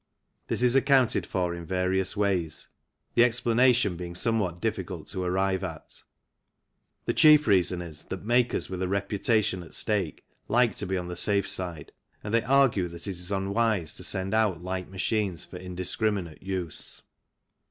[0.47, 2.69] This is accounted for in various ways,
[3.13, 6.01] the explanation being somewhat difficult to arrive at.
[7.05, 11.07] The chief reason is that makers with a reputation at stake like to be on
[11.07, 11.91] the safe side,
[12.23, 17.03] and they argue that it is unwise to send out light machines for indiscriminate use.